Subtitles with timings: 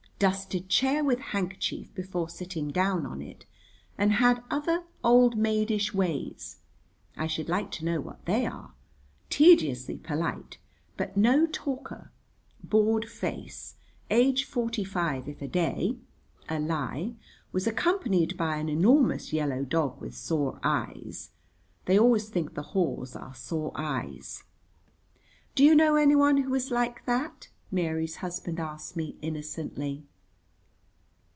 [0.21, 3.43] dusted chair with handkerchief before sitting down on it,
[3.97, 6.57] and had other oldmaidish ways
[7.17, 8.75] (I should like to know what they are);
[9.31, 10.59] tediously polite,
[10.95, 12.11] but no talker;
[12.63, 13.77] bored face;
[14.11, 15.97] age forty five if a day
[16.47, 17.15] (a lie);
[17.51, 21.31] was accompanied by an enormous yellow dog with sore eyes.
[21.85, 24.43] (They always think the haws are sore eyes.)
[25.55, 30.03] "Do you know anyone who is like that?" Mary's husband asked me innocently.